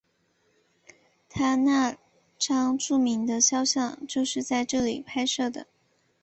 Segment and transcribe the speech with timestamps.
[1.29, 1.95] 他那
[2.39, 5.67] 张著名的肖像就是在这里拍摄的。